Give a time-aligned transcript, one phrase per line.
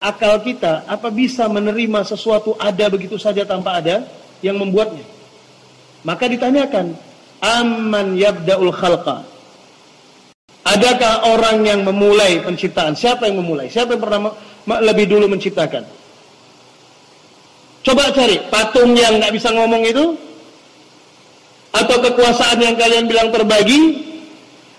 [0.00, 4.08] Akal kita apa bisa menerima sesuatu ada begitu saja tanpa ada
[4.40, 5.04] yang membuatnya?
[6.00, 6.96] Maka ditanyakan
[7.44, 9.28] aman yabda'ul khalqa?
[10.64, 12.96] Adakah orang yang memulai penciptaan?
[12.96, 13.68] Siapa yang memulai?
[13.68, 14.32] Siapa yang pernah
[14.80, 15.84] lebih dulu menciptakan?
[17.80, 20.16] Coba cari patung yang nggak bisa ngomong itu?
[21.72, 24.08] Atau kekuasaan yang kalian bilang terbagi?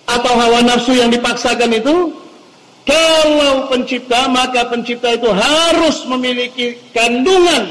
[0.05, 2.13] Atau hawa nafsu yang dipaksakan itu
[2.81, 7.69] kalau pencipta, maka pencipta itu harus memiliki kandungan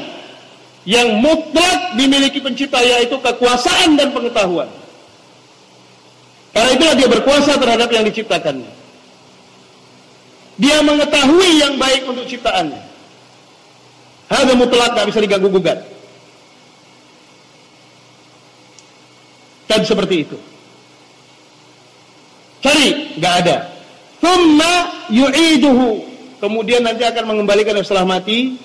[0.86, 4.70] yang mutlak dimiliki pencipta yaitu kekuasaan dan pengetahuan.
[6.54, 8.70] Karena itulah dia berkuasa terhadap yang diciptakannya.
[10.60, 12.82] Dia mengetahui yang baik untuk ciptaannya.
[14.30, 15.82] Hal mutlak tak bisa diganggu gugat.
[19.66, 20.38] Dan seperti itu.
[22.60, 23.56] Cari, nggak ada.
[24.20, 26.06] Thumma yu'iduhu.
[26.40, 28.56] Kemudian nanti akan mengembalikan setelah mati,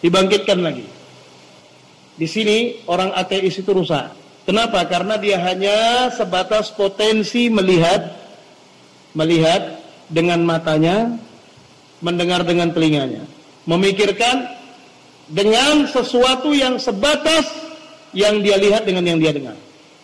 [0.00, 0.86] dibangkitkan lagi.
[2.16, 4.16] Di sini orang ateis itu rusak.
[4.48, 4.80] Kenapa?
[4.88, 8.16] Karena dia hanya sebatas potensi melihat,
[9.12, 9.76] melihat
[10.08, 11.12] dengan matanya,
[12.00, 13.28] mendengar dengan telinganya,
[13.68, 14.48] memikirkan
[15.28, 17.50] dengan sesuatu yang sebatas
[18.16, 19.58] yang dia lihat dengan yang dia dengar.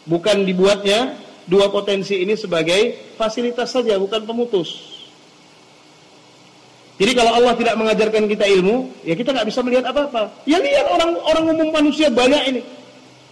[0.05, 1.17] Bukan dibuatnya
[1.49, 4.92] dua potensi ini sebagai fasilitas saja, bukan pemutus.
[7.03, 10.31] Jadi kalau Allah tidak mengajarkan kita ilmu, ya kita nggak bisa melihat apa-apa.
[10.47, 12.63] Ya lihat orang orang umum manusia banyak ini.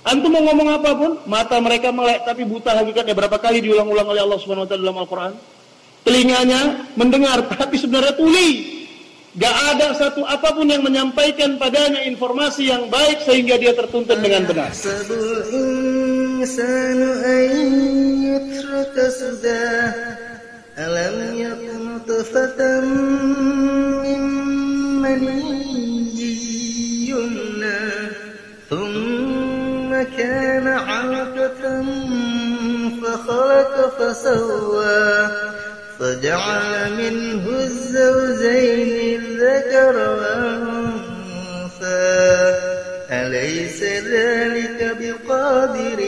[0.02, 4.26] Antum mau ngomong apa pun, mata mereka melek tapi buta hakikatnya berapa kali diulang-ulang oleh
[4.26, 5.32] Allah Subhanahu wa taala dalam Al-Qur'an.
[6.02, 8.82] Telinganya mendengar tapi sebenarnya tuli.
[9.38, 14.50] Gak ada satu apa pun yang menyampaikan padanya informasi yang baik sehingga dia tertuntun dengan
[14.50, 14.74] benar.
[20.74, 21.79] Alam
[22.20, 24.20] أن يترك سدى ألم يكن طفة من
[25.02, 26.36] مني
[27.08, 27.90] يمنى
[28.70, 31.84] ثم كان علقة
[33.02, 35.28] فخلق فسوى
[35.98, 41.00] فجعل منه الزوجين الذكر والأنثى
[43.10, 45.98] أليس ذلك بقادر